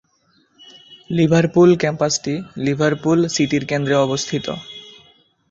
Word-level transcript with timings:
Liverpool 1.09 1.69
ক্যাম্পাসটি 1.81 2.33
Liverpool 2.57 3.19
সিটির 3.35 3.63
কেন্দ্রে 3.65 3.95
অবস্থিত। 3.97 4.45